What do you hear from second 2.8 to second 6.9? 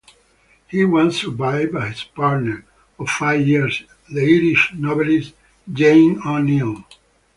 of five years, the Irish novelist Jamie O'Neill.